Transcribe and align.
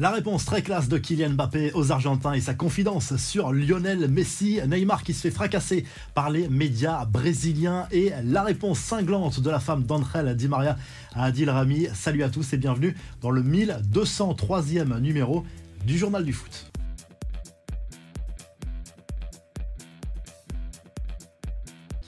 La 0.00 0.10
réponse 0.10 0.44
très 0.44 0.62
classe 0.62 0.88
de 0.88 0.96
Kylian 0.96 1.30
Mbappé 1.30 1.72
aux 1.74 1.90
Argentins 1.90 2.32
et 2.32 2.40
sa 2.40 2.54
confidence 2.54 3.16
sur 3.16 3.52
Lionel 3.52 4.08
Messi, 4.08 4.60
Neymar 4.64 5.02
qui 5.02 5.12
se 5.12 5.22
fait 5.22 5.32
fracasser 5.32 5.84
par 6.14 6.30
les 6.30 6.48
médias 6.48 7.04
brésiliens 7.04 7.88
et 7.90 8.12
la 8.22 8.44
réponse 8.44 8.78
cinglante 8.78 9.40
de 9.40 9.50
la 9.50 9.58
femme 9.58 9.82
d'André 9.82 10.36
Di 10.36 10.46
Maria 10.46 10.76
à 11.14 11.24
Adil 11.24 11.50
Rami. 11.50 11.88
Salut 11.94 12.22
à 12.22 12.28
tous 12.28 12.52
et 12.52 12.58
bienvenue 12.58 12.94
dans 13.22 13.30
le 13.30 13.42
1203e 13.42 15.00
numéro 15.00 15.44
du 15.84 15.98
Journal 15.98 16.24
du 16.24 16.32
Foot. 16.32 16.70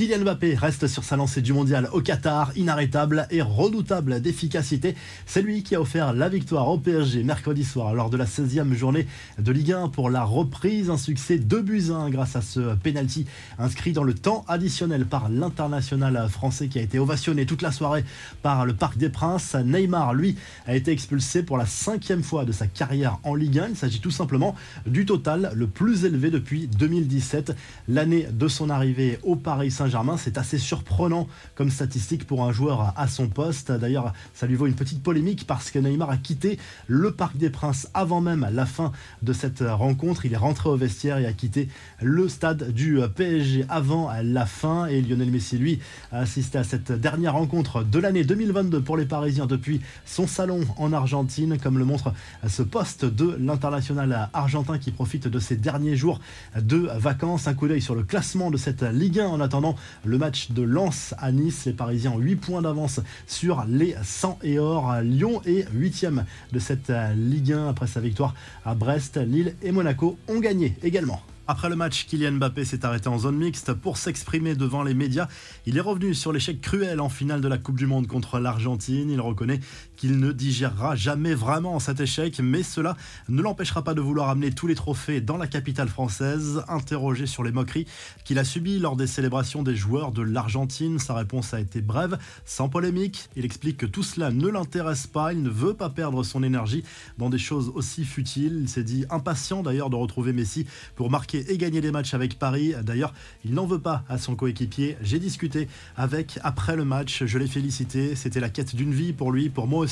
Kylian 0.01 0.21
Mbappé 0.21 0.55
reste 0.55 0.87
sur 0.87 1.05
sa 1.05 1.17
lancée 1.17 1.43
du 1.43 1.53
mondial 1.53 1.87
au 1.93 2.01
Qatar, 2.01 2.53
inarrêtable 2.57 3.27
et 3.31 3.43
redoutable 3.43 4.23
d'efficacité. 4.23 4.95
C'est 5.27 5.43
lui 5.43 5.63
qui 5.63 5.75
a 5.75 5.81
offert 5.83 6.15
la 6.15 6.31
victoire 6.31 6.69
au 6.69 6.79
PSG 6.79 7.23
mercredi 7.23 7.65
soir 7.65 7.93
lors 7.93 8.09
de 8.09 8.17
la 8.17 8.25
16e 8.25 8.73
journée 8.73 9.07
de 9.39 9.53
Ligue 9.53 9.73
1 9.73 9.89
pour 9.91 10.09
la 10.09 10.25
reprise. 10.25 10.89
Un 10.89 10.97
succès 10.97 11.37
2 11.37 11.61
buts 11.61 11.91
1 11.91 12.09
grâce 12.09 12.35
à 12.35 12.41
ce 12.41 12.75
penalty 12.77 13.27
inscrit 13.59 13.93
dans 13.93 14.03
le 14.03 14.15
temps 14.15 14.47
additionnel 14.49 15.05
par 15.05 15.29
l'international 15.29 16.31
français 16.31 16.69
qui 16.69 16.79
a 16.79 16.83
été 16.83 16.99
ovationné 16.99 17.45
toute 17.45 17.61
la 17.61 17.71
soirée 17.71 18.07
par 18.41 18.65
le 18.65 18.73
Parc 18.73 18.97
des 18.97 19.11
Princes. 19.11 19.55
Neymar, 19.55 20.15
lui, 20.15 20.37
a 20.67 20.75
été 20.75 20.93
expulsé 20.93 21.43
pour 21.43 21.59
la 21.59 21.67
cinquième 21.67 22.23
fois 22.23 22.47
de 22.47 22.53
sa 22.53 22.67
carrière 22.67 23.19
en 23.23 23.35
Ligue 23.35 23.59
1. 23.59 23.69
Il 23.69 23.77
s'agit 23.77 24.01
tout 24.01 24.11
simplement 24.11 24.55
du 24.87 25.05
total 25.05 25.53
le 25.55 25.67
plus 25.67 26.07
élevé 26.07 26.31
depuis 26.31 26.69
2017, 26.69 27.55
l'année 27.87 28.27
de 28.33 28.49
son 28.49 28.71
arrivée 28.71 29.19
au 29.25 29.37
Paris 29.37 29.71
Saint-Germain 29.71 29.90
C'est 30.19 30.39
assez 30.39 30.59
surprenant 30.59 31.27
comme 31.55 31.71
statistique 31.71 32.27
pour 32.27 32.45
un 32.45 32.53
joueur 32.53 32.95
à 32.97 33.09
son 33.09 33.29
poste. 33.29 33.73
D'ailleurs, 33.73 34.13
ça 34.35 34.47
lui 34.47 34.55
vaut 34.55 34.67
une 34.67 34.75
petite 34.75 35.03
polémique 35.03 35.47
parce 35.47 35.71
que 35.71 35.79
Neymar 35.79 36.11
a 36.11 36.17
quitté 36.17 36.59
le 36.87 37.13
Parc 37.13 37.37
des 37.37 37.51
Princes 37.51 37.89
avant 37.95 38.21
même 38.21 38.49
la 38.53 38.67
fin 38.67 38.93
de 39.23 39.33
cette 39.33 39.63
rencontre. 39.67 40.27
Il 40.27 40.33
est 40.33 40.37
rentré 40.39 40.69
au 40.69 40.77
vestiaire 40.77 41.19
et 41.19 41.27
a 41.27 41.33
quitté 41.33 41.69
le 42.01 42.29
stade 42.29 42.73
du 42.73 43.01
PSG 43.15 43.65
avant 43.69 44.11
la 44.23 44.47
fin. 44.47 44.87
Et 44.87 45.01
Lionel 45.01 45.31
Messi, 45.31 45.59
lui, 45.59 45.81
a 46.13 46.21
assisté 46.21 46.59
à 46.59 46.65
cette 46.65 46.93
dernière 46.93 47.35
rencontre 47.35 47.83
de 47.83 47.99
l'année 47.99 48.25
2022 48.25 48.81
pour 48.81 48.97
les 48.97 49.07
Parisiens 49.07 49.47
depuis 49.47 49.81
son 50.05 50.27
salon 50.27 50.61
en 50.77 50.93
Argentine, 50.93 51.59
comme 51.59 51.79
le 51.79 51.85
montre 51.85 52.13
ce 52.47 52.63
poste 52.63 53.05
de 53.05 53.37
l'international 53.41 54.29
argentin 54.33 54.79
qui 54.79 54.91
profite 54.91 55.29
de 55.29 55.39
ses 55.39 55.57
derniers 55.57 55.97
jours 55.97 56.21
de 56.57 56.89
vacances. 56.97 57.47
Un 57.47 57.55
coup 57.55 57.69
d'œil 57.69 57.83
sur 57.83 57.95
le 57.95 58.03
classement 58.03 58.51
de 58.51 58.57
cette 58.57 58.83
Ligue 58.83 59.21
1 59.21 59.27
en 59.27 59.41
attendant 59.41 59.77
le 60.05 60.19
match 60.19 60.51
de 60.51 60.63
Lens 60.63 61.15
à 61.19 61.33
Nice. 61.33 61.65
Les 61.67 61.73
Parisiens 61.73 62.13
ont 62.13 62.19
8 62.19 62.37
points 62.37 62.63
d'avance 62.63 63.01
sur 63.27 63.65
les 63.69 63.95
100 64.03 64.39
et 64.43 64.59
or. 64.59 65.01
Lyon 65.03 65.43
est 65.45 65.69
8 65.73 66.07
de 66.53 66.59
cette 66.59 66.93
Ligue 67.17 67.53
1 67.53 67.69
après 67.69 67.87
sa 67.87 68.01
victoire 68.01 68.35
à 68.65 68.75
Brest. 68.75 69.17
Lille 69.17 69.55
et 69.63 69.73
Monaco 69.73 70.19
ont 70.29 70.41
gagné 70.41 70.77
également. 70.83 71.21
Après 71.51 71.69
le 71.69 71.75
match, 71.75 72.07
Kylian 72.07 72.35
Mbappé 72.35 72.65
s'est 72.65 72.85
arrêté 72.85 73.09
en 73.09 73.19
zone 73.19 73.37
mixte 73.37 73.73
pour 73.73 73.97
s'exprimer 73.97 74.55
devant 74.55 74.85
les 74.85 74.95
médias. 74.95 75.27
Il 75.67 75.77
est 75.77 75.81
revenu 75.81 76.15
sur 76.15 76.33
l'échec 76.33 76.61
cruel 76.61 77.01
en 77.01 77.09
finale 77.09 77.41
de 77.41 77.49
la 77.49 77.59
Coupe 77.59 77.77
du 77.77 77.89
Monde 77.89 78.07
contre 78.07 78.39
l'Argentine. 78.39 79.11
Il 79.11 79.21
reconnaît 79.21 79.59
qu'il 80.01 80.19
ne 80.19 80.33
digérera 80.33 80.97
jamais 80.97 81.35
vraiment 81.35 81.79
cet 81.79 82.01
échec, 82.01 82.41
mais 82.43 82.63
cela 82.63 82.97
ne 83.29 83.43
l'empêchera 83.43 83.85
pas 83.85 83.93
de 83.93 84.01
vouloir 84.01 84.31
amener 84.31 84.51
tous 84.51 84.67
les 84.67 84.75
trophées 84.75 85.21
dans 85.21 85.37
la 85.37 85.47
capitale 85.47 85.89
française. 85.89 86.65
Interrogé 86.69 87.27
sur 87.27 87.43
les 87.43 87.53
moqueries 87.53 87.87
qu'il 88.25 88.39
a 88.39 88.45
subies 88.45 88.79
lors 88.79 88.97
des 88.97 89.07
célébrations 89.07 89.63
des 89.63 89.77
joueurs 89.77 90.11
de 90.11 90.23
l'Argentine, 90.23 90.99
sa 90.99 91.13
réponse 91.13 91.53
a 91.53 91.61
été 91.61 91.83
brève, 91.83 92.19
sans 92.47 92.71
polémique. 92.71 93.29
Il 93.37 93.45
explique 93.45 93.77
que 93.77 93.85
tout 93.85 94.03
cela 94.03 94.31
ne 94.31 94.49
l'intéresse 94.49 95.07
pas, 95.07 95.35
il 95.35 95.43
ne 95.43 95.51
veut 95.51 95.75
pas 95.75 95.91
perdre 95.91 96.23
son 96.23 96.43
énergie 96.43 96.83
dans 97.19 97.29
des 97.29 97.37
choses 97.37 97.71
aussi 97.75 98.07
futiles. 98.07 98.57
Il 98.63 98.71
s'est 98.71 98.85
dit 98.85 99.05
impatient 99.11 99.63
d'ailleurs 99.63 99.91
de 99.91 99.97
retrouver 99.97 100.33
Messi 100.33 100.65
pour 100.97 101.11
marquer 101.11 101.53
et 101.53 101.59
gagner 101.59 101.83
des 101.83 101.91
matchs 101.91 102.15
avec 102.15 102.39
Paris. 102.39 102.73
D'ailleurs, 102.85 103.13
il 103.45 103.53
n'en 103.53 103.67
veut 103.67 103.79
pas 103.79 104.03
à 104.09 104.17
son 104.17 104.35
coéquipier. 104.35 104.97
J'ai 105.03 105.19
discuté 105.19 105.69
avec 105.95 106.39
après 106.43 106.75
le 106.75 106.87
match, 106.87 107.25
je 107.27 107.37
l'ai 107.37 107.47
félicité. 107.47 108.17
C'était 108.17 108.41
la 108.41 108.49
quête 108.49 108.75
d'une 108.75 108.95
vie 108.95 109.13
pour 109.13 109.31
lui, 109.31 109.51
pour 109.51 109.67
moi 109.67 109.81
aussi, 109.81 109.90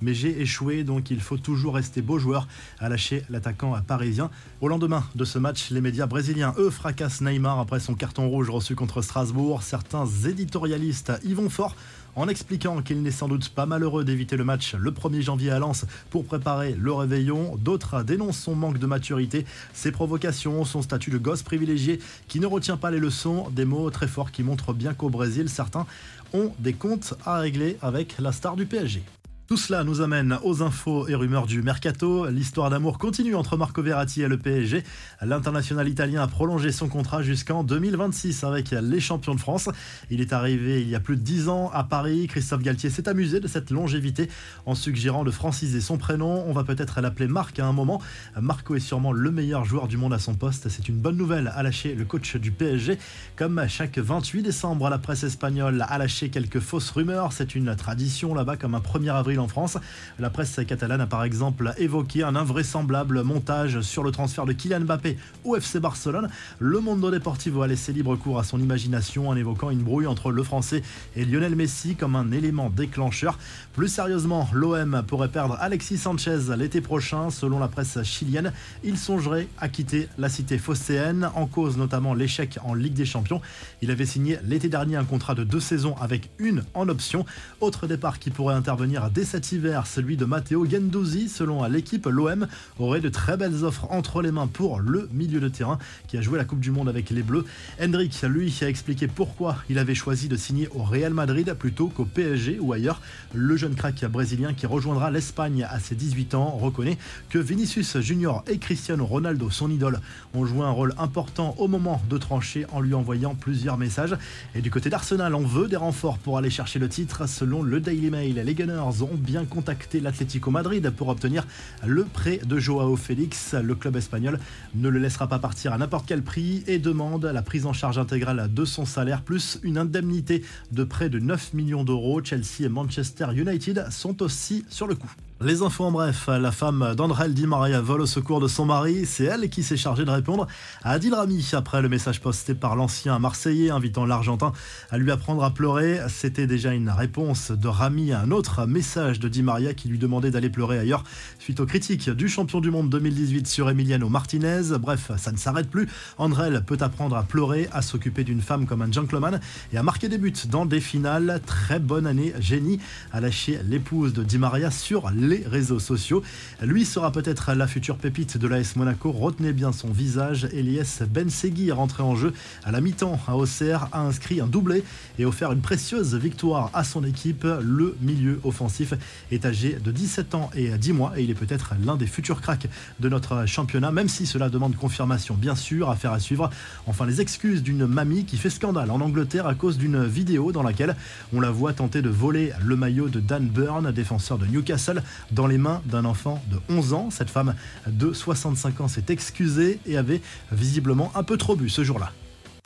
mais 0.00 0.14
j'ai 0.14 0.40
échoué, 0.40 0.84
donc 0.84 1.10
il 1.10 1.20
faut 1.20 1.36
toujours 1.36 1.74
rester 1.74 2.02
beau 2.02 2.18
joueur, 2.18 2.48
à 2.78 2.88
lâcher 2.88 3.22
l'attaquant 3.30 3.74
parisien. 3.86 4.30
Au 4.60 4.68
lendemain 4.68 5.04
de 5.14 5.24
ce 5.24 5.38
match, 5.38 5.70
les 5.70 5.80
médias 5.80 6.06
brésiliens, 6.06 6.54
eux, 6.58 6.70
fracassent 6.70 7.20
Neymar 7.20 7.58
après 7.58 7.80
son 7.80 7.94
carton 7.94 8.28
rouge 8.28 8.50
reçu 8.50 8.74
contre 8.74 9.02
Strasbourg. 9.02 9.62
Certains 9.62 10.06
éditorialistes 10.06 11.12
y 11.24 11.34
vont 11.34 11.50
fort 11.50 11.74
en 12.16 12.28
expliquant 12.28 12.82
qu'il 12.82 13.02
n'est 13.02 13.12
sans 13.12 13.28
doute 13.28 13.48
pas 13.50 13.66
malheureux 13.66 14.04
d'éviter 14.04 14.36
le 14.36 14.44
match 14.44 14.74
le 14.74 14.90
1er 14.90 15.20
janvier 15.20 15.50
à 15.50 15.60
Lens 15.60 15.86
pour 16.10 16.24
préparer 16.24 16.74
le 16.74 16.92
réveillon. 16.92 17.56
D'autres 17.56 18.02
dénoncent 18.02 18.38
son 18.38 18.56
manque 18.56 18.78
de 18.78 18.86
maturité, 18.86 19.46
ses 19.72 19.92
provocations, 19.92 20.64
son 20.64 20.82
statut 20.82 21.10
de 21.10 21.18
gosse 21.18 21.42
privilégié 21.42 22.00
qui 22.26 22.40
ne 22.40 22.46
retient 22.46 22.76
pas 22.76 22.90
les 22.90 22.98
leçons, 22.98 23.48
des 23.50 23.64
mots 23.64 23.90
très 23.90 24.08
forts 24.08 24.32
qui 24.32 24.42
montrent 24.42 24.72
bien 24.72 24.94
qu'au 24.94 25.10
Brésil, 25.10 25.48
certains 25.48 25.86
ont 26.32 26.52
des 26.58 26.72
comptes 26.72 27.14
à 27.24 27.38
régler 27.38 27.78
avec 27.82 28.16
la 28.18 28.32
star 28.32 28.56
du 28.56 28.66
PSG. 28.66 29.02
Tout 29.48 29.56
cela 29.56 29.82
nous 29.82 30.02
amène 30.02 30.38
aux 30.42 30.62
infos 30.62 31.08
et 31.08 31.14
rumeurs 31.14 31.46
du 31.46 31.62
mercato. 31.62 32.26
L'histoire 32.28 32.68
d'amour 32.68 32.98
continue 32.98 33.34
entre 33.34 33.56
Marco 33.56 33.82
Verratti 33.82 34.20
et 34.20 34.28
le 34.28 34.36
PSG. 34.36 34.84
L'international 35.22 35.88
italien 35.88 36.22
a 36.22 36.26
prolongé 36.26 36.70
son 36.70 36.86
contrat 36.86 37.22
jusqu'en 37.22 37.64
2026 37.64 38.44
avec 38.44 38.72
les 38.72 39.00
champions 39.00 39.34
de 39.34 39.40
France. 39.40 39.70
Il 40.10 40.20
est 40.20 40.34
arrivé 40.34 40.82
il 40.82 40.90
y 40.90 40.94
a 40.94 41.00
plus 41.00 41.16
de 41.16 41.22
10 41.22 41.48
ans 41.48 41.70
à 41.72 41.82
Paris. 41.82 42.26
Christophe 42.26 42.60
Galtier 42.60 42.90
s'est 42.90 43.08
amusé 43.08 43.40
de 43.40 43.48
cette 43.48 43.70
longévité 43.70 44.28
en 44.66 44.74
suggérant 44.74 45.24
de 45.24 45.30
franciser 45.30 45.80
son 45.80 45.96
prénom. 45.96 46.44
On 46.46 46.52
va 46.52 46.64
peut-être 46.64 47.00
l'appeler 47.00 47.26
Marc 47.26 47.58
à 47.58 47.64
un 47.64 47.72
moment. 47.72 48.02
Marco 48.38 48.74
est 48.74 48.80
sûrement 48.80 49.12
le 49.12 49.30
meilleur 49.30 49.64
joueur 49.64 49.88
du 49.88 49.96
monde 49.96 50.12
à 50.12 50.18
son 50.18 50.34
poste. 50.34 50.68
C'est 50.68 50.90
une 50.90 50.98
bonne 50.98 51.16
nouvelle 51.16 51.50
à 51.56 51.62
lâcher 51.62 51.94
le 51.94 52.04
coach 52.04 52.36
du 52.36 52.50
PSG. 52.50 52.98
Comme 53.36 53.64
chaque 53.66 53.96
28 53.96 54.42
décembre, 54.42 54.90
la 54.90 54.98
presse 54.98 55.24
espagnole 55.24 55.86
a 55.88 55.96
lâché 55.96 56.28
quelques 56.28 56.60
fausses 56.60 56.90
rumeurs. 56.90 57.32
C'est 57.32 57.54
une 57.54 57.74
tradition 57.76 58.34
là-bas 58.34 58.58
comme 58.58 58.74
un 58.74 58.80
1er 58.80 59.14
avril 59.14 59.37
en 59.38 59.48
France. 59.48 59.78
La 60.18 60.30
presse 60.30 60.60
catalane 60.66 61.00
a 61.00 61.06
par 61.06 61.24
exemple 61.24 61.72
évoqué 61.78 62.22
un 62.22 62.36
invraisemblable 62.36 63.22
montage 63.22 63.80
sur 63.80 64.02
le 64.02 64.10
transfert 64.10 64.46
de 64.46 64.52
Kylian 64.52 64.80
Mbappé 64.80 65.18
au 65.44 65.56
FC 65.56 65.80
Barcelone. 65.80 66.28
Le 66.58 66.80
Mondo 66.80 67.10
Deportivo 67.10 67.62
a 67.62 67.66
laissé 67.66 67.92
libre 67.92 68.16
cours 68.16 68.38
à 68.38 68.44
son 68.44 68.60
imagination 68.60 69.28
en 69.28 69.36
évoquant 69.36 69.70
une 69.70 69.82
brouille 69.82 70.06
entre 70.06 70.30
le 70.30 70.42
Français 70.42 70.82
et 71.16 71.24
Lionel 71.24 71.56
Messi 71.56 71.94
comme 71.94 72.16
un 72.16 72.32
élément 72.32 72.70
déclencheur. 72.70 73.38
Plus 73.74 73.88
sérieusement, 73.88 74.48
l'OM 74.52 75.02
pourrait 75.06 75.28
perdre 75.28 75.56
Alexis 75.60 75.98
Sanchez 75.98 76.38
l'été 76.56 76.80
prochain. 76.80 77.30
Selon 77.30 77.58
la 77.58 77.68
presse 77.68 78.02
chilienne, 78.02 78.52
il 78.84 78.98
songerait 78.98 79.48
à 79.58 79.68
quitter 79.68 80.08
la 80.18 80.28
cité 80.28 80.58
phocéenne, 80.58 81.30
en 81.34 81.46
cause 81.46 81.76
notamment 81.76 82.14
l'échec 82.14 82.58
en 82.64 82.74
Ligue 82.74 82.94
des 82.94 83.04
Champions. 83.04 83.40
Il 83.82 83.90
avait 83.90 84.06
signé 84.06 84.38
l'été 84.44 84.68
dernier 84.68 84.96
un 84.96 85.04
contrat 85.04 85.34
de 85.34 85.44
deux 85.44 85.60
saisons 85.60 85.96
avec 86.00 86.30
une 86.38 86.64
en 86.74 86.88
option. 86.88 87.24
Autre 87.60 87.86
départ 87.86 88.18
qui 88.18 88.30
pourrait 88.30 88.54
intervenir 88.54 89.10
dès 89.10 89.24
cet 89.28 89.52
hiver, 89.52 89.86
celui 89.86 90.16
de 90.16 90.24
Matteo 90.24 90.64
Gendouzi. 90.64 91.28
Selon 91.28 91.62
l'équipe, 91.64 92.06
l'OM 92.06 92.46
aurait 92.78 93.02
de 93.02 93.10
très 93.10 93.36
belles 93.36 93.62
offres 93.62 93.86
entre 93.90 94.22
les 94.22 94.30
mains 94.30 94.46
pour 94.46 94.80
le 94.80 95.06
milieu 95.12 95.38
de 95.38 95.48
terrain 95.48 95.78
qui 96.06 96.16
a 96.16 96.22
joué 96.22 96.38
la 96.38 96.46
Coupe 96.46 96.60
du 96.60 96.70
Monde 96.70 96.88
avec 96.88 97.10
les 97.10 97.22
Bleus. 97.22 97.44
Hendrik, 97.78 98.22
lui, 98.22 98.56
a 98.62 98.68
expliqué 98.70 99.06
pourquoi 99.06 99.56
il 99.68 99.78
avait 99.78 99.94
choisi 99.94 100.28
de 100.28 100.36
signer 100.36 100.66
au 100.74 100.82
Real 100.82 101.12
Madrid 101.12 101.54
plutôt 101.58 101.88
qu'au 101.88 102.06
PSG 102.06 102.58
ou 102.58 102.72
ailleurs. 102.72 103.02
Le 103.34 103.54
jeune 103.58 103.74
crack 103.74 104.02
brésilien 104.06 104.54
qui 104.54 104.64
rejoindra 104.64 105.10
l'Espagne 105.10 105.68
à 105.70 105.78
ses 105.78 105.94
18 105.94 106.34
ans 106.34 106.48
reconnaît 106.48 106.96
que 107.28 107.38
Vinicius 107.38 107.98
Junior 108.00 108.42
et 108.46 108.56
Cristiano 108.56 109.04
Ronaldo, 109.04 109.50
son 109.50 109.70
idole, 109.70 110.00
ont 110.32 110.46
joué 110.46 110.62
un 110.62 110.70
rôle 110.70 110.94
important 110.96 111.54
au 111.58 111.68
moment 111.68 112.00
de 112.08 112.16
trancher 112.16 112.64
en 112.72 112.80
lui 112.80 112.94
envoyant 112.94 113.34
plusieurs 113.34 113.76
messages. 113.76 114.16
Et 114.54 114.62
du 114.62 114.70
côté 114.70 114.88
d'Arsenal, 114.88 115.34
on 115.34 115.46
veut 115.46 115.68
des 115.68 115.76
renforts 115.76 116.16
pour 116.16 116.38
aller 116.38 116.48
chercher 116.48 116.78
le 116.78 116.88
titre. 116.88 117.28
Selon 117.28 117.62
le 117.62 117.78
Daily 117.80 118.08
Mail, 118.08 118.42
les 118.42 118.54
Gunners 118.54 119.02
ont 119.02 119.17
bien 119.18 119.44
contacté 119.44 120.00
l'Atlético 120.00 120.50
Madrid 120.50 120.90
pour 120.90 121.08
obtenir 121.08 121.46
le 121.86 122.04
prêt 122.04 122.40
de 122.44 122.58
Joao 122.58 122.96
Félix. 122.96 123.54
Le 123.54 123.74
club 123.74 123.96
espagnol 123.96 124.38
ne 124.74 124.88
le 124.88 124.98
laissera 124.98 125.28
pas 125.28 125.38
partir 125.38 125.72
à 125.72 125.78
n'importe 125.78 126.06
quel 126.06 126.22
prix 126.22 126.64
et 126.66 126.78
demande 126.78 127.24
la 127.26 127.42
prise 127.42 127.66
en 127.66 127.72
charge 127.72 127.98
intégrale 127.98 128.48
de 128.52 128.64
son 128.64 128.86
salaire 128.86 129.22
plus 129.22 129.58
une 129.62 129.78
indemnité 129.78 130.44
de 130.72 130.84
près 130.84 131.08
de 131.08 131.18
9 131.18 131.54
millions 131.54 131.84
d'euros. 131.84 132.22
Chelsea 132.22 132.62
et 132.64 132.68
Manchester 132.68 133.26
United 133.34 133.86
sont 133.90 134.22
aussi 134.22 134.64
sur 134.68 134.86
le 134.86 134.94
coup. 134.94 135.12
Les 135.40 135.62
infos 135.62 135.84
en 135.84 135.92
bref, 135.92 136.26
la 136.26 136.50
femme 136.50 136.96
d'André 136.96 137.28
Di 137.28 137.46
Maria 137.46 137.80
vole 137.80 138.00
au 138.00 138.06
secours 138.06 138.40
de 138.40 138.48
son 138.48 138.64
mari. 138.64 139.06
C'est 139.06 139.22
elle 139.22 139.48
qui 139.48 139.62
s'est 139.62 139.76
chargée 139.76 140.04
de 140.04 140.10
répondre 140.10 140.48
à 140.82 140.90
Adil 140.90 141.14
Rami 141.14 141.48
après 141.52 141.80
le 141.80 141.88
message 141.88 142.20
posté 142.20 142.56
par 142.56 142.74
l'ancien 142.74 143.20
Marseillais 143.20 143.70
invitant 143.70 144.04
l'Argentin 144.04 144.52
à 144.90 144.98
lui 144.98 145.12
apprendre 145.12 145.44
à 145.44 145.50
pleurer. 145.52 146.00
C'était 146.08 146.48
déjà 146.48 146.74
une 146.74 146.90
réponse 146.90 147.52
de 147.52 147.68
Rami 147.68 148.10
à 148.10 148.20
un 148.20 148.32
autre 148.32 148.66
message 148.66 149.20
de 149.20 149.28
Di 149.28 149.44
Maria 149.44 149.74
qui 149.74 149.86
lui 149.86 149.98
demandait 149.98 150.32
d'aller 150.32 150.50
pleurer 150.50 150.76
ailleurs 150.76 151.04
suite 151.38 151.60
aux 151.60 151.66
critiques 151.66 152.10
du 152.10 152.28
champion 152.28 152.60
du 152.60 152.72
monde 152.72 152.90
2018 152.90 153.46
sur 153.46 153.70
Emiliano 153.70 154.08
Martinez. 154.08 154.76
Bref, 154.80 155.12
ça 155.18 155.30
ne 155.30 155.36
s'arrête 155.36 155.70
plus. 155.70 155.88
André 156.18 156.50
peut 156.66 156.78
apprendre 156.80 157.16
à 157.16 157.22
pleurer, 157.22 157.68
à 157.72 157.82
s'occuper 157.82 158.24
d'une 158.24 158.42
femme 158.42 158.66
comme 158.66 158.82
un 158.82 158.90
gentleman 158.90 159.38
et 159.72 159.78
à 159.78 159.84
marquer 159.84 160.08
des 160.08 160.18
buts 160.18 160.34
dans 160.50 160.66
des 160.66 160.80
finales. 160.80 161.40
Très 161.46 161.78
bonne 161.78 162.08
année, 162.08 162.34
génie, 162.40 162.80
à 163.12 163.20
lâcher 163.20 163.60
l'épouse 163.68 164.12
de 164.12 164.24
Di 164.24 164.38
Maria 164.38 164.72
sur 164.72 165.12
les 165.12 165.27
les 165.28 165.44
réseaux 165.46 165.78
sociaux. 165.78 166.22
Lui 166.62 166.84
sera 166.84 167.12
peut-être 167.12 167.52
la 167.52 167.66
future 167.66 167.96
pépite 167.96 168.38
de 168.38 168.48
l'AS 168.48 168.76
Monaco. 168.76 169.12
Retenez 169.12 169.52
bien 169.52 169.72
son 169.72 169.88
visage. 169.88 170.48
Elias 170.52 171.02
Bensegui 171.08 171.68
est 171.68 171.72
rentré 171.72 172.02
en 172.02 172.16
jeu 172.16 172.32
à 172.64 172.72
la 172.72 172.80
mi-temps 172.80 173.20
à 173.28 173.36
Auxerre, 173.36 173.88
a 173.92 174.00
inscrit 174.00 174.40
un 174.40 174.46
doublé 174.46 174.82
et 175.18 175.24
offert 175.24 175.52
une 175.52 175.60
précieuse 175.60 176.14
victoire 176.14 176.70
à 176.72 176.82
son 176.82 177.04
équipe. 177.04 177.46
Le 177.60 177.96
milieu 178.00 178.40
offensif 178.44 178.94
est 179.30 179.44
âgé 179.44 179.78
de 179.82 179.92
17 179.92 180.34
ans 180.34 180.50
et 180.54 180.70
10 180.70 180.92
mois 180.92 181.12
et 181.16 181.22
il 181.22 181.30
est 181.30 181.34
peut-être 181.34 181.74
l'un 181.84 181.96
des 181.96 182.06
futurs 182.06 182.40
cracks 182.40 182.68
de 182.98 183.08
notre 183.08 183.46
championnat, 183.46 183.92
même 183.92 184.08
si 184.08 184.26
cela 184.26 184.48
demande 184.48 184.76
confirmation, 184.76 185.34
bien 185.34 185.54
sûr, 185.54 185.90
affaire 185.90 186.12
à 186.12 186.20
suivre. 186.20 186.50
Enfin, 186.86 187.06
les 187.06 187.20
excuses 187.20 187.62
d'une 187.62 187.86
mamie 187.86 188.24
qui 188.24 188.38
fait 188.38 188.50
scandale 188.50 188.90
en 188.90 189.00
Angleterre 189.00 189.46
à 189.46 189.54
cause 189.54 189.76
d'une 189.76 190.04
vidéo 190.04 190.52
dans 190.52 190.62
laquelle 190.62 190.96
on 191.34 191.40
la 191.40 191.50
voit 191.50 191.72
tenter 191.72 192.02
de 192.02 192.08
voler 192.08 192.52
le 192.64 192.76
maillot 192.76 193.08
de 193.08 193.20
Dan 193.20 193.46
Burn, 193.46 193.92
défenseur 193.92 194.38
de 194.38 194.46
Newcastle, 194.46 195.02
dans 195.30 195.46
les 195.46 195.58
mains 195.58 195.82
d'un 195.86 196.04
enfant 196.04 196.42
de 196.50 196.58
11 196.68 196.92
ans. 196.92 197.10
Cette 197.10 197.30
femme 197.30 197.54
de 197.86 198.12
65 198.12 198.80
ans 198.80 198.88
s'est 198.88 199.04
excusée 199.08 199.80
et 199.86 199.96
avait 199.96 200.20
visiblement 200.52 201.12
un 201.14 201.22
peu 201.22 201.36
trop 201.36 201.56
bu 201.56 201.68
ce 201.68 201.84
jour-là. 201.84 202.12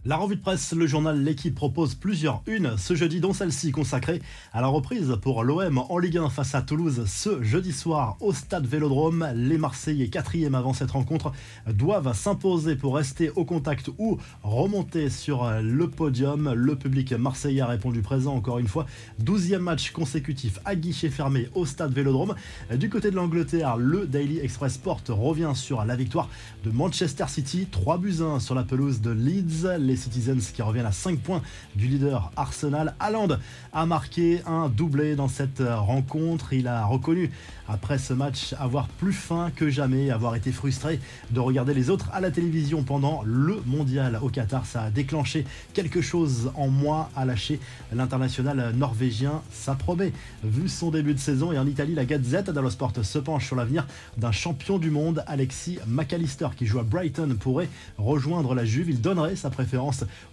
La 0.05 0.17
revue 0.17 0.35
de 0.35 0.41
presse, 0.41 0.73
le 0.73 0.89
journal 0.89 1.23
L'équipe 1.23 1.55
propose 1.55 1.95
plusieurs 1.95 2.43
unes 2.49 2.75
ce 2.77 2.97
jeudi, 2.97 3.21
dont 3.21 3.33
celle-ci 3.33 3.71
consacrée 3.71 4.21
à 4.53 4.61
la 4.61 4.67
reprise 4.67 5.17
pour 5.23 5.45
l'OM 5.45 5.79
en 5.79 5.99
Ligue 5.99 6.19
1 6.19 6.29
face 6.29 6.57
à 6.57 6.63
Toulouse 6.63 7.05
ce 7.07 7.41
jeudi 7.45 7.71
soir 7.71 8.17
au 8.19 8.33
stade 8.33 8.67
Vélodrome. 8.67 9.29
Les 9.37 9.59
Marseillais, 9.59 10.09
quatrième 10.09 10.57
avant 10.57 10.73
cette 10.73 10.91
rencontre, 10.91 11.31
doivent 11.69 12.17
s'imposer 12.17 12.75
pour 12.75 12.97
rester 12.97 13.31
au 13.37 13.45
contact 13.45 13.91
ou 13.99 14.19
remonter 14.43 15.09
sur 15.09 15.49
le 15.63 15.89
podium. 15.89 16.53
Le 16.53 16.75
public 16.75 17.13
marseillais 17.13 17.61
a 17.61 17.67
répondu 17.67 18.03
présent 18.03 18.35
encore 18.35 18.59
une 18.59 18.67
fois. 18.67 18.87
Douzième 19.21 19.63
match 19.63 19.93
consécutif 19.93 20.59
à 20.65 20.75
guichet 20.75 21.11
fermé 21.11 21.49
au 21.55 21.65
stade 21.65 21.93
Vélodrome. 21.93 22.35
Du 22.75 22.91
côté 22.91 23.13
de 23.13 23.17
l'Angleterre, 23.17 23.77
le 23.77 24.09
Daily 24.09 24.41
Express 24.41 24.75
Sport 24.75 25.03
revient 25.11 25.53
sur 25.55 25.85
la 25.85 25.95
victoire 25.95 26.29
de 26.65 26.73
Manchester 26.73 27.27
City. 27.29 27.69
3 27.71 27.99
buts 27.99 28.17
1 28.21 28.41
sur 28.41 28.57
la 28.57 28.65
pelouse 28.65 29.01
de 29.01 29.13
Leeds 29.13 29.92
Citizens 29.97 30.53
qui 30.53 30.63
reviennent 30.63 30.87
à 30.87 30.93
5 30.93 31.19
points 31.19 31.43
du 31.77 31.87
leader 31.87 32.31
Arsenal. 32.37 32.95
Haaland 33.01 33.39
a 33.73 33.87
marqué 33.87 34.43
un 34.47 34.69
doublé 34.69 35.17
dans 35.17 35.29
cette 35.29 35.63
rencontre. 35.63 36.53
Il 36.53 36.69
a 36.69 36.85
reconnu 36.85 37.31
après 37.69 37.99
ce 37.99 38.13
match 38.13 38.55
avoir 38.59 38.89
plus 38.89 39.13
faim 39.13 39.51
que 39.55 39.71
jamais, 39.71 40.11
avoir 40.11 40.35
été 40.35 40.53
frustré 40.53 41.01
de 41.31 41.41
regarder 41.41 41.75
les 41.75 41.91
autres 41.91 42.11
à 42.13 42.21
la 42.21 42.31
télévision 42.31 42.83
pendant 42.83 43.23
le 43.25 43.63
mondial 43.67 44.19
au 44.23 44.29
Qatar. 44.29 44.67
Ça 44.67 44.83
a 44.83 44.91
déclenché 44.91 45.45
quelque 45.73 46.01
chose 46.01 46.51
en 46.55 46.69
moi, 46.69 47.11
à 47.17 47.25
lâcher 47.25 47.61
l'international 47.93 48.75
norvégien. 48.75 49.43
Ça 49.51 49.75
promet. 49.75 50.13
Vu 50.45 50.69
son 50.69 50.91
début 50.91 51.15
de 51.15 51.19
saison 51.19 51.53
et 51.53 51.59
en 51.59 51.67
Italie, 51.67 51.95
la 51.95 52.05
Gazette 52.05 52.51
dello 52.51 52.71
Sport 52.71 52.93
se 53.03 53.19
penche 53.19 53.47
sur 53.47 53.57
l'avenir 53.57 53.87
d'un 54.17 54.33
champion 54.33 54.79
du 54.79 54.91
monde, 54.91 55.25
Alexis 55.27 55.79
McAllister, 55.87 56.49
qui 56.57 56.67
joue 56.67 56.79
à 56.79 56.83
Brighton, 56.83 57.37
pourrait 57.39 57.69
rejoindre 57.99 58.55
la 58.55 58.65
Juve. 58.65 58.91
Il 58.91 59.01
donnerait 59.01 59.37
sa 59.37 59.51
préférence 59.51 59.82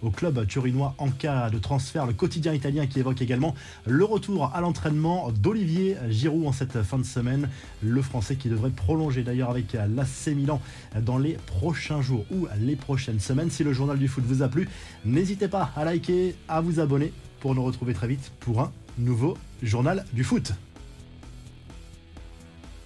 au 0.02 0.10
club 0.10 0.46
turinois 0.46 0.94
en 0.98 1.10
cas 1.10 1.50
de 1.50 1.58
transfert. 1.58 2.06
Le 2.06 2.12
quotidien 2.12 2.52
italien 2.52 2.86
qui 2.86 3.00
évoque 3.00 3.20
également 3.22 3.54
le 3.86 4.04
retour 4.04 4.50
à 4.54 4.60
l'entraînement 4.60 5.30
d'Olivier 5.32 5.96
Giroud 6.08 6.46
en 6.46 6.52
cette 6.52 6.82
fin 6.82 6.98
de 6.98 7.04
semaine. 7.04 7.48
Le 7.82 8.02
Français 8.02 8.36
qui 8.36 8.48
devrait 8.48 8.70
prolonger 8.70 9.22
d'ailleurs 9.22 9.50
avec 9.50 9.72
l'AC 9.72 10.34
Milan 10.34 10.60
dans 11.02 11.18
les 11.18 11.34
prochains 11.46 12.02
jours 12.02 12.24
ou 12.30 12.46
les 12.60 12.76
prochaines 12.76 13.20
semaines. 13.20 13.50
Si 13.50 13.64
le 13.64 13.72
journal 13.72 13.98
du 13.98 14.08
foot 14.08 14.24
vous 14.26 14.42
a 14.42 14.48
plu, 14.48 14.68
n'hésitez 15.04 15.48
pas 15.48 15.70
à 15.76 15.84
liker, 15.84 16.34
à 16.48 16.60
vous 16.60 16.80
abonner 16.80 17.12
pour 17.40 17.54
nous 17.54 17.64
retrouver 17.64 17.94
très 17.94 18.08
vite 18.08 18.32
pour 18.40 18.60
un 18.60 18.72
nouveau 18.98 19.36
journal 19.62 20.04
du 20.12 20.24
foot. 20.24 20.52